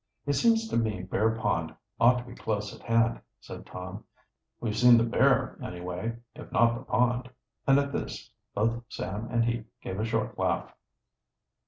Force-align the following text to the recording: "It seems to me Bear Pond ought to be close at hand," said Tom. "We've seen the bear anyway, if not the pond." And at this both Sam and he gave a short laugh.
"It 0.25 0.33
seems 0.33 0.67
to 0.69 0.77
me 0.77 1.03
Bear 1.03 1.29
Pond 1.35 1.75
ought 1.99 2.17
to 2.17 2.23
be 2.25 2.33
close 2.33 2.73
at 2.75 2.81
hand," 2.81 3.21
said 3.39 3.67
Tom. 3.67 4.03
"We've 4.59 4.75
seen 4.75 4.97
the 4.97 5.03
bear 5.03 5.59
anyway, 5.63 6.17
if 6.33 6.51
not 6.51 6.73
the 6.73 6.83
pond." 6.83 7.29
And 7.67 7.77
at 7.77 7.91
this 7.93 8.31
both 8.55 8.81
Sam 8.89 9.27
and 9.29 9.45
he 9.45 9.65
gave 9.83 9.99
a 9.99 10.03
short 10.03 10.39
laugh. 10.39 10.73